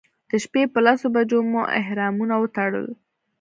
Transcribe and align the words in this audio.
د 0.29 0.31
شپې 0.43 0.61
په 0.73 0.79
لسو 0.85 1.07
بجو 1.15 1.39
مو 1.51 1.61
احرامونه 1.79 2.35
وتړل. 2.37 2.87